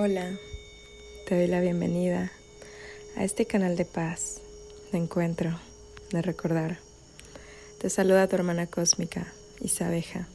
Hola, 0.00 0.38
te 1.26 1.34
doy 1.34 1.48
la 1.48 1.60
bienvenida 1.60 2.30
a 3.16 3.24
este 3.24 3.46
canal 3.46 3.76
de 3.76 3.84
paz, 3.84 4.40
de 4.92 4.98
encuentro, 4.98 5.58
de 6.12 6.22
recordar. 6.22 6.78
Te 7.80 7.90
saluda 7.90 8.28
tu 8.28 8.36
hermana 8.36 8.68
cósmica, 8.68 9.26
Isabeja. 9.60 10.28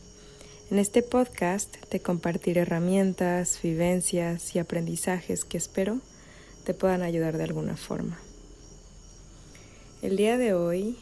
En 0.70 0.80
este 0.80 1.02
podcast 1.02 1.78
te 1.88 2.02
compartiré 2.02 2.60
herramientas, 2.60 3.58
vivencias 3.64 4.54
y 4.54 4.60
aprendizajes 4.60 5.46
que 5.46 5.60
espero 5.60 6.02
te 6.66 6.74
puedan 6.74 7.02
ayudar 7.02 7.38
de 7.38 7.46
alguna 7.46 7.78
forma. 7.78 8.20
El 10.02 10.18
día 10.18 10.36
de 10.36 10.54
hoy, 10.54 10.98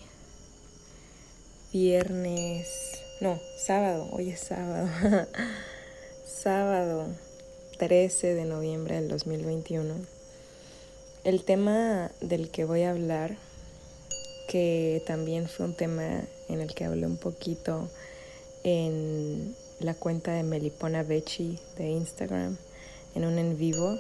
viernes, 1.73 2.68
no, 3.21 3.39
sábado, 3.57 4.07
hoy 4.12 4.30
es 4.30 4.39
sábado, 4.39 4.88
sábado 6.28 7.07
13 7.82 8.36
de 8.36 8.45
noviembre 8.45 8.94
del 8.94 9.08
2021. 9.08 9.95
El 11.23 11.44
tema 11.44 12.12
del 12.22 12.52
que 12.52 12.63
voy 12.63 12.84
a 12.84 12.91
hablar, 12.91 13.38
que 14.48 15.02
también 15.08 15.49
fue 15.49 15.66
un 15.66 15.73
tema 15.73 16.22
en 16.48 16.62
el 16.62 16.75
que 16.75 16.86
hablé 16.86 17.08
un 17.08 17.17
poquito 17.17 17.89
en 18.63 19.55
la 19.80 19.95
cuenta 19.95 20.31
de 20.31 20.44
Melipona 20.44 21.02
Bechi 21.02 21.58
de 21.75 21.89
Instagram, 21.89 22.55
en 23.16 23.25
un 23.25 23.39
en 23.39 23.58
vivo. 23.58 23.98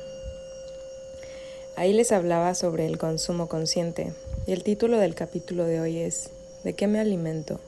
Ahí 1.75 1.93
les 1.93 2.11
hablaba 2.11 2.53
sobre 2.53 2.85
el 2.85 2.99
consumo 2.99 3.49
consciente 3.49 4.13
y 4.45 4.51
el 4.51 4.61
título 4.61 4.99
del 4.99 5.15
capítulo 5.15 5.65
de 5.65 5.81
hoy 5.81 5.97
es 5.97 6.29
¿De 6.63 6.73
qué 6.73 6.85
me 6.85 6.99
alimento? 6.99 7.59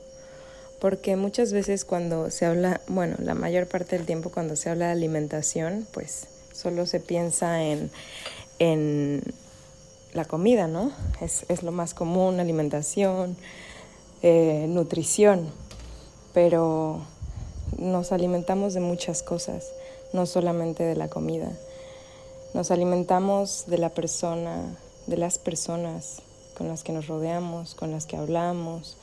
Porque 0.84 1.16
muchas 1.16 1.54
veces 1.54 1.86
cuando 1.86 2.30
se 2.30 2.44
habla, 2.44 2.82
bueno, 2.88 3.16
la 3.18 3.32
mayor 3.32 3.66
parte 3.66 3.96
del 3.96 4.04
tiempo 4.04 4.28
cuando 4.30 4.54
se 4.54 4.68
habla 4.68 4.88
de 4.88 4.92
alimentación, 4.92 5.88
pues 5.94 6.26
solo 6.52 6.84
se 6.84 7.00
piensa 7.00 7.64
en, 7.64 7.90
en 8.58 9.22
la 10.12 10.26
comida, 10.26 10.68
¿no? 10.68 10.92
Es, 11.22 11.46
es, 11.48 11.62
lo 11.62 11.72
más 11.72 11.94
común, 11.94 12.38
alimentación, 12.38 13.34
eh, 14.20 14.66
nutrición, 14.68 15.48
pero 16.34 17.00
nos 17.78 18.12
alimentamos 18.12 18.74
de 18.74 18.80
muchas 18.80 19.22
cosas, 19.22 19.72
no 20.12 20.26
solamente 20.26 20.82
de 20.82 20.96
la 20.96 21.08
comida. 21.08 21.50
Nos 22.52 22.70
alimentamos 22.70 23.64
de 23.68 23.78
la 23.78 23.88
persona, 23.88 24.76
de 25.06 25.16
las 25.16 25.38
personas 25.38 26.20
con 26.58 26.68
las 26.68 26.84
que 26.84 26.92
nos 26.92 27.06
rodeamos, 27.06 27.74
con 27.74 27.90
las 27.90 28.04
que 28.04 28.18
hablamos, 28.18 28.98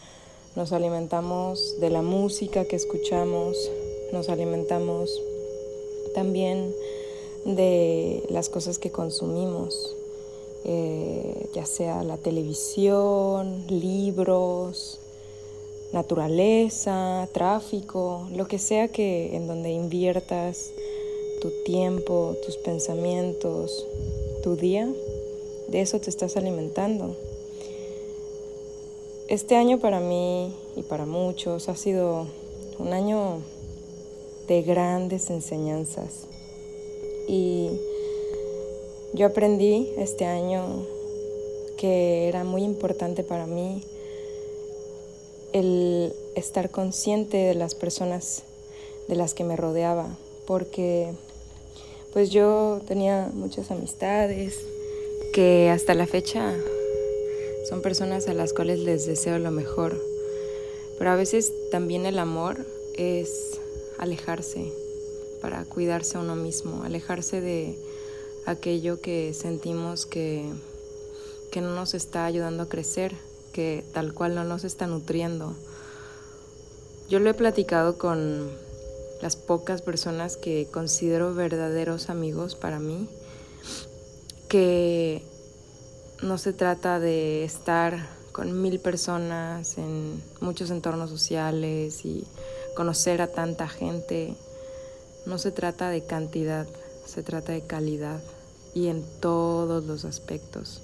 nos 0.55 0.73
alimentamos 0.73 1.80
de 1.80 1.89
la 1.89 2.02
música 2.02 2.66
que 2.66 2.75
escuchamos, 2.75 3.71
nos 4.11 4.30
alimentamos 4.30 5.21
también 6.13 6.73
de 7.45 8.23
las 8.30 8.49
cosas 8.49 8.77
que 8.77 8.91
consumimos, 8.91 9.95
eh, 10.66 11.47
ya 11.53 11.66
sea 11.66 12.03
la 12.03 12.17
televisión, 12.17 13.63
libros, 13.69 14.99
naturaleza, 15.93 17.27
tráfico, 17.31 18.27
lo 18.36 18.47
que 18.47 18.59
sea 18.59 18.89
que 18.89 19.36
en 19.36 19.47
donde 19.47 19.71
inviertas 19.71 20.71
tu 21.41 21.49
tiempo, 21.63 22.36
tus 22.45 22.58
pensamientos, 22.58 23.88
tu 24.43 24.55
día, 24.55 24.91
de 25.69 25.81
eso 25.81 25.99
te 25.99 26.09
estás 26.09 26.38
alimentando. 26.38 27.15
Este 29.31 29.55
año 29.55 29.79
para 29.79 30.01
mí 30.01 30.53
y 30.75 30.81
para 30.81 31.05
muchos 31.05 31.69
ha 31.69 31.75
sido 31.77 32.27
un 32.79 32.91
año 32.91 33.37
de 34.49 34.61
grandes 34.61 35.29
enseñanzas. 35.29 36.25
Y 37.29 37.69
yo 39.13 39.27
aprendí 39.27 39.87
este 39.97 40.25
año 40.25 40.85
que 41.77 42.27
era 42.27 42.43
muy 42.43 42.63
importante 42.63 43.23
para 43.23 43.47
mí 43.47 43.81
el 45.53 46.11
estar 46.36 46.70
consciente 46.70 47.37
de 47.37 47.55
las 47.55 47.73
personas 47.73 48.43
de 49.08 49.15
las 49.15 49.33
que 49.33 49.45
me 49.45 49.55
rodeaba, 49.55 50.09
porque 50.45 51.14
pues 52.11 52.31
yo 52.31 52.81
tenía 52.86 53.31
muchas 53.33 53.71
amistades 53.71 54.59
que 55.33 55.70
hasta 55.70 55.93
la 55.93 56.05
fecha 56.05 56.53
son 57.67 57.82
personas 57.82 58.27
a 58.27 58.33
las 58.33 58.54
cuales 58.54 58.80
les 58.80 59.05
deseo 59.05 59.39
lo 59.39 59.52
mejor. 59.52 59.99
Pero 60.98 61.11
a 61.11 61.16
veces 61.16 61.52
también 61.72 62.05
el 62.05 62.20
amor 62.20 62.66
es 62.95 63.60
alejarse 63.98 64.72
para 65.42 65.64
cuidarse 65.66 66.17
a 66.17 66.21
uno 66.21 66.36
mismo, 66.36 66.83
alejarse 66.83 67.42
de 67.42 67.77
aquello 68.45 69.02
que 69.02 69.33
sentimos 69.33 70.05
que, 70.05 70.45
que 71.52 71.61
no 71.61 71.76
nos 71.76 71.94
está 71.94 72.26
ayudando 72.26 72.64
a 72.64 72.70
crecer, 72.70 73.14
que 73.52 73.83
tal 73.94 74.14
cual 74.14 74.36
no 74.36 74.44
nos 74.44 74.64
está 74.64 74.88
nutriendo. 74.88 75.55
Yo 77.10 77.20
lo 77.20 77.30
he 77.30 77.33
platicado 77.33 77.98
con 77.98 78.52
las 79.21 79.36
pocas 79.36 79.82
personas 79.82 80.38
que 80.38 80.67
considero 80.71 81.33
verdaderos 81.33 82.10
amigos 82.10 82.55
para 82.55 82.80
mí, 82.80 83.08
que 84.48 85.23
no 86.21 86.37
se 86.37 86.54
trata 86.54 86.99
de 86.99 87.43
estar 87.43 87.98
con 88.32 88.61
mil 88.61 88.80
personas 88.80 89.77
en 89.77 90.21
muchos 90.39 90.70
entornos 90.70 91.09
sociales 91.09 92.05
y 92.05 92.26
conocer 92.76 93.21
a 93.21 93.27
tanta 93.27 93.67
gente. 93.67 94.36
No 95.26 95.37
se 95.37 95.52
trata 95.52 95.89
de 95.89 96.05
cantidad, 96.05 96.67
se 97.05 97.23
trata 97.23 97.52
de 97.54 97.61
calidad 97.61 98.21
y 98.73 98.87
en 98.87 99.04
todos 99.20 99.83
los 99.86 100.05
aspectos. 100.05 100.82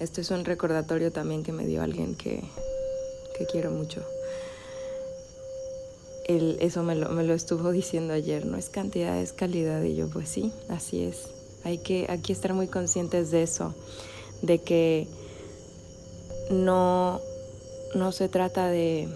Esto 0.00 0.20
es 0.20 0.30
un 0.30 0.44
recordatorio 0.44 1.10
también 1.10 1.42
que 1.42 1.52
me 1.52 1.66
dio 1.66 1.82
alguien 1.82 2.14
que, 2.14 2.44
quiero 3.50 3.70
mucho. 3.70 4.04
eso 6.26 6.82
me 6.82 6.94
lo, 6.94 7.08
me 7.10 7.24
lo 7.24 7.34
estuvo 7.34 7.70
diciendo 7.72 8.14
ayer, 8.14 8.46
no 8.46 8.56
es 8.56 8.68
cantidad, 8.68 9.18
es 9.20 9.32
calidad. 9.32 9.82
Y 9.82 9.96
yo, 9.96 10.08
pues 10.08 10.28
sí, 10.28 10.52
así 10.68 11.02
es. 11.02 11.37
Hay 11.68 11.76
que 11.76 12.06
aquí 12.08 12.32
estar 12.32 12.54
muy 12.54 12.66
conscientes 12.66 13.30
de 13.30 13.42
eso, 13.42 13.74
de 14.40 14.58
que 14.58 15.06
no, 16.50 17.20
no 17.94 18.10
se 18.10 18.30
trata 18.30 18.68
de 18.68 19.06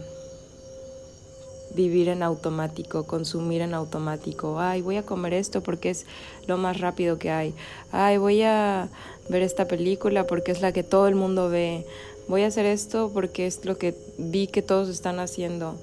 vivir 1.75 2.11
en 2.11 2.23
automático, 2.23 3.05
consumir 3.05 3.63
en 3.63 3.73
automático. 3.73 4.61
Ay, 4.61 4.83
voy 4.83 4.99
a 4.99 5.03
comer 5.03 5.33
esto 5.33 5.63
porque 5.63 5.89
es 5.89 6.05
lo 6.47 6.59
más 6.59 6.79
rápido 6.79 7.17
que 7.17 7.31
hay. 7.31 7.55
Ay, 7.91 8.19
voy 8.19 8.43
a 8.43 8.91
ver 9.31 9.41
esta 9.41 9.67
película 9.67 10.27
porque 10.27 10.53
es 10.53 10.61
la 10.61 10.73
que 10.73 10.83
todo 10.83 11.09
el 11.09 11.15
mundo 11.15 11.49
ve. 11.49 11.87
Voy 12.29 12.43
a 12.43 12.49
hacer 12.49 12.67
esto 12.67 13.11
porque 13.15 13.47
es 13.47 13.65
lo 13.65 13.79
que 13.79 13.95
vi 14.19 14.47
que 14.47 14.61
todos 14.61 14.91
están 14.91 15.21
haciendo. 15.21 15.77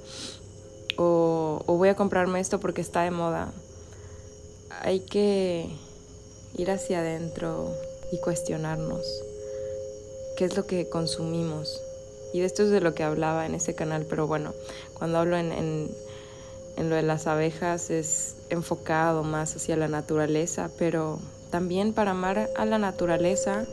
O, 0.98 1.64
o 1.66 1.78
voy 1.78 1.90
a 1.90 1.96
comprarme 1.96 2.40
esto 2.40 2.60
porque 2.60 2.82
está 2.82 3.02
de 3.02 3.10
moda. 3.10 3.52
Hay 4.84 5.00
que 5.00 5.68
ir 6.60 6.72
hacia 6.72 7.00
adentro 7.00 7.74
y 8.12 8.18
cuestionarnos 8.18 9.24
qué 10.36 10.46
es 10.46 10.58
lo 10.58 10.66
que 10.66 10.90
consumimos. 10.90 11.82
Y 12.34 12.42
de 12.42 12.46
esto 12.46 12.64
es 12.64 12.70
de 12.70 12.82
lo 12.82 12.94
que 12.94 13.04
hablaba 13.04 13.46
en 13.46 13.56
ese 13.56 13.76
canal, 13.76 14.06
pero 14.10 14.28
bueno, 14.28 14.54
cuando 14.94 15.18
hablo 15.18 15.38
en, 15.38 15.52
en, 15.52 15.90
lo 16.90 16.96
de 16.96 17.02
las 17.02 17.28
abejas 17.28 17.90
es 17.90 18.36
enfocado 18.50 19.24
más 19.24 19.56
hacia 19.56 19.76
la 19.76 19.88
naturaleza, 19.88 20.70
pero 20.78 21.20
también 21.50 21.94
para 21.94 22.12
amar 22.12 22.50
a 22.56 22.66
la 22.66 22.78
naturaleza 22.78 23.66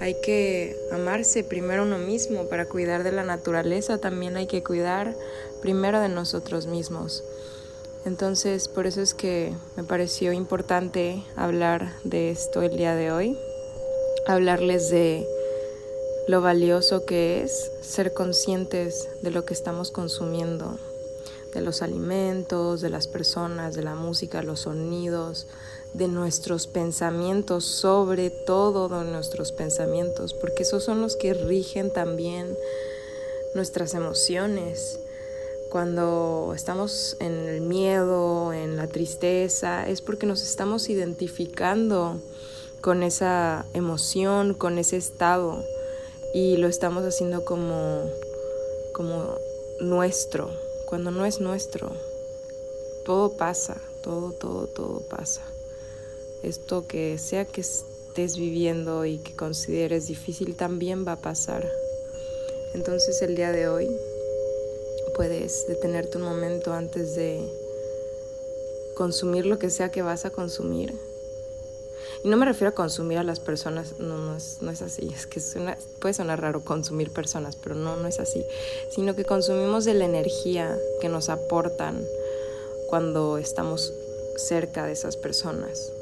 hay 0.00 0.16
que 0.22 0.76
amarse 0.92 1.44
primero 1.44 1.84
uno 1.84 1.98
mismo, 1.98 2.48
para 2.48 2.66
cuidar 2.66 3.02
de 3.02 3.12
la 3.12 3.22
naturaleza 3.22 3.98
también 3.98 4.36
hay 4.36 4.46
que 4.46 4.62
cuidar 4.62 5.14
primero 5.62 6.00
de 6.00 6.08
nosotros 6.08 6.66
mismos. 6.66 7.22
Entonces, 8.04 8.68
por 8.68 8.86
eso 8.86 9.00
es 9.00 9.14
que 9.14 9.54
me 9.76 9.84
pareció 9.84 10.32
importante 10.32 11.24
hablar 11.36 11.94
de 12.04 12.30
esto 12.30 12.60
el 12.60 12.76
día 12.76 12.94
de 12.94 13.10
hoy, 13.10 13.38
hablarles 14.26 14.90
de 14.90 15.26
lo 16.28 16.42
valioso 16.42 17.06
que 17.06 17.42
es 17.42 17.70
ser 17.80 18.12
conscientes 18.12 19.08
de 19.22 19.30
lo 19.30 19.46
que 19.46 19.54
estamos 19.54 19.90
consumiendo, 19.90 20.78
de 21.54 21.62
los 21.62 21.80
alimentos, 21.80 22.82
de 22.82 22.90
las 22.90 23.08
personas, 23.08 23.74
de 23.74 23.82
la 23.82 23.94
música, 23.94 24.42
los 24.42 24.60
sonidos, 24.60 25.46
de 25.94 26.08
nuestros 26.08 26.66
pensamientos, 26.66 27.64
sobre 27.64 28.28
todo 28.28 28.88
de 28.88 29.10
nuestros 29.10 29.52
pensamientos, 29.52 30.34
porque 30.34 30.64
esos 30.64 30.84
son 30.84 31.00
los 31.00 31.16
que 31.16 31.32
rigen 31.32 31.90
también 31.90 32.54
nuestras 33.54 33.94
emociones 33.94 34.98
cuando 35.74 36.52
estamos 36.54 37.16
en 37.18 37.32
el 37.32 37.60
miedo, 37.60 38.52
en 38.52 38.76
la 38.76 38.86
tristeza, 38.86 39.88
es 39.88 40.02
porque 40.02 40.24
nos 40.24 40.44
estamos 40.44 40.88
identificando 40.88 42.20
con 42.80 43.02
esa 43.02 43.66
emoción, 43.74 44.54
con 44.54 44.78
ese 44.78 44.98
estado 44.98 45.64
y 46.32 46.58
lo 46.58 46.68
estamos 46.68 47.02
haciendo 47.02 47.44
como, 47.44 48.08
como 48.92 49.34
nuestro, 49.80 50.48
cuando 50.86 51.10
no 51.10 51.26
es 51.26 51.40
nuestro. 51.40 51.90
Todo 53.04 53.36
pasa, 53.36 53.76
todo, 54.04 54.30
todo, 54.30 54.68
todo 54.68 55.00
pasa. 55.08 55.42
esto 56.44 56.86
que 56.86 57.18
sea 57.18 57.46
que 57.46 57.62
estés 57.62 58.36
viviendo 58.36 59.04
y 59.06 59.18
que 59.18 59.34
consideres 59.34 60.06
difícil 60.06 60.54
también 60.54 61.04
va 61.04 61.14
a 61.14 61.20
pasar. 61.20 61.68
Entonces 62.74 63.22
el 63.22 63.34
día 63.34 63.50
de 63.50 63.66
hoy 63.66 63.88
puedes 65.14 65.66
detenerte 65.68 66.18
un 66.18 66.24
momento 66.24 66.72
antes 66.72 67.14
de 67.14 67.48
consumir 68.94 69.46
lo 69.46 69.58
que 69.58 69.70
sea 69.70 69.90
que 69.90 70.02
vas 70.02 70.24
a 70.24 70.30
consumir. 70.30 70.94
Y 72.22 72.28
no 72.28 72.36
me 72.36 72.46
refiero 72.46 72.70
a 72.70 72.74
consumir 72.74 73.18
a 73.18 73.22
las 73.22 73.38
personas, 73.38 73.98
no, 73.98 74.16
no, 74.16 74.36
es, 74.36 74.58
no 74.60 74.70
es 74.70 74.82
así, 74.82 75.08
es 75.14 75.26
que 75.26 75.40
puede 76.00 76.14
sonar 76.14 76.40
raro 76.40 76.64
consumir 76.64 77.10
personas, 77.10 77.56
pero 77.56 77.74
no, 77.74 77.96
no 77.96 78.08
es 78.08 78.18
así, 78.18 78.44
sino 78.90 79.14
que 79.14 79.24
consumimos 79.24 79.84
de 79.84 79.94
la 79.94 80.04
energía 80.04 80.76
que 81.00 81.08
nos 81.08 81.28
aportan 81.28 82.02
cuando 82.88 83.38
estamos 83.38 83.92
cerca 84.36 84.86
de 84.86 84.92
esas 84.92 85.16
personas. 85.16 85.92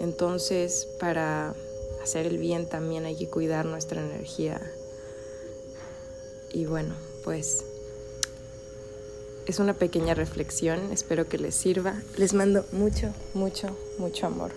Entonces, 0.00 0.88
para 0.98 1.54
hacer 2.02 2.26
el 2.26 2.38
bien 2.38 2.66
también 2.66 3.04
hay 3.04 3.16
que 3.16 3.28
cuidar 3.28 3.66
nuestra 3.66 4.00
energía. 4.00 4.60
Y 6.52 6.64
bueno, 6.64 6.94
pues 7.22 7.64
es 9.50 9.58
una 9.58 9.74
pequeña 9.74 10.14
reflexión, 10.14 10.78
espero 10.92 11.28
que 11.28 11.36
les 11.36 11.54
sirva. 11.54 11.94
Les 12.16 12.34
mando 12.34 12.64
mucho, 12.72 13.12
mucho, 13.34 13.76
mucho 13.98 14.26
amor. 14.28 14.52